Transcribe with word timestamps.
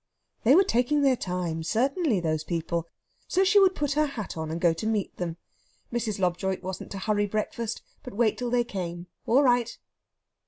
They 0.43 0.55
were 0.55 0.63
taking 0.63 1.03
their 1.03 1.15
time, 1.15 1.61
certainly, 1.61 2.19
those 2.19 2.43
people; 2.43 2.87
so 3.27 3.43
she 3.43 3.59
would 3.59 3.75
put 3.75 3.91
her 3.91 4.07
hat 4.07 4.35
on 4.35 4.49
and 4.49 4.59
go 4.59 4.73
to 4.73 4.87
meet 4.87 5.15
them. 5.17 5.37
Mrs. 5.93 6.17
Lobjoit 6.17 6.63
wasn't 6.63 6.89
to 6.93 6.97
hurry 6.97 7.27
breakfast, 7.27 7.83
but 8.01 8.15
wait 8.15 8.35
till 8.35 8.49
they 8.49 8.63
came. 8.63 9.05
All 9.27 9.43
right! 9.43 9.77